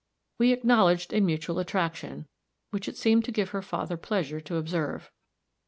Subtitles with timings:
[0.39, 2.27] We acknowledged a mutual attraction,
[2.71, 5.11] which it seemed to give her father pleasure to observe.